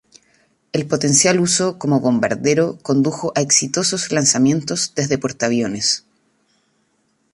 El 0.71 0.87
potencial 0.87 1.39
uso 1.39 1.77
como 1.77 1.99
bombardero 1.99 2.79
condujo 2.81 3.31
a 3.35 3.41
exitosos 3.41 4.11
lanzamientos 4.11 4.93
desde 4.95 5.19
portaaviones. 5.19 6.05